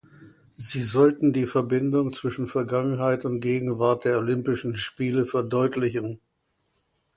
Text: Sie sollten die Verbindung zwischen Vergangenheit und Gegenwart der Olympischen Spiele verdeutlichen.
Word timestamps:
Sie 0.57 0.81
sollten 0.81 1.31
die 1.31 1.45
Verbindung 1.45 2.11
zwischen 2.11 2.47
Vergangenheit 2.47 3.23
und 3.23 3.39
Gegenwart 3.39 4.03
der 4.03 4.17
Olympischen 4.17 4.75
Spiele 4.75 5.27
verdeutlichen. 5.27 6.19